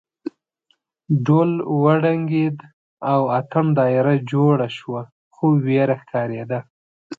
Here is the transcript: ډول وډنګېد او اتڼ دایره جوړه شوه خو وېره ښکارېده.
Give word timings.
ډول 1.25 1.51
وډنګېد 1.81 2.57
او 3.11 3.21
اتڼ 3.37 3.65
دایره 3.79 4.15
جوړه 4.31 4.67
شوه 4.77 5.01
خو 5.33 5.47
وېره 5.65 5.95
ښکارېده. 6.01 6.59